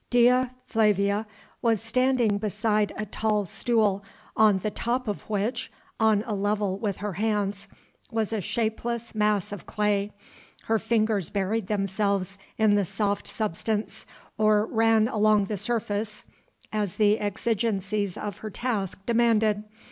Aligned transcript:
Dea 0.09 0.45
Flavia 0.65 1.27
was 1.61 1.79
standing 1.79 2.39
beside 2.39 2.91
a 2.97 3.05
tall 3.05 3.45
stool, 3.45 4.03
on 4.35 4.57
the 4.57 4.71
top 4.71 5.07
of 5.07 5.29
which 5.29 5.71
on 5.99 6.23
a 6.25 6.33
level 6.33 6.79
with 6.79 6.97
her 6.97 7.13
hands 7.13 7.67
was 8.09 8.33
a 8.33 8.41
shapeless 8.41 9.13
mass 9.13 9.51
of 9.51 9.67
clay. 9.67 10.11
Her 10.63 10.79
fingers 10.79 11.29
buried 11.29 11.67
themselves 11.67 12.39
in 12.57 12.73
the 12.73 12.83
soft 12.85 13.27
substance 13.27 14.07
or 14.39 14.65
ran 14.65 15.07
along 15.07 15.45
the 15.45 15.55
surface, 15.57 16.25
as 16.73 16.95
the 16.95 17.19
exigencies 17.19 18.17
of 18.17 18.37
her 18.39 18.49
task 18.49 19.05
demanded. 19.05 19.65